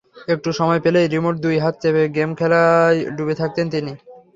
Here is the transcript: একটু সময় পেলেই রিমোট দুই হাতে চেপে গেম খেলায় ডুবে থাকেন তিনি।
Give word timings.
একটু 0.27 0.49
সময় 0.59 0.79
পেলেই 0.83 1.07
রিমোট 1.07 1.35
দুই 1.43 1.55
হাতে 1.63 1.79
চেপে 1.81 2.03
গেম 2.15 2.29
খেলায় 2.39 2.97
ডুবে 3.15 3.35
থাকেন 3.41 3.65
তিনি। 3.73 3.91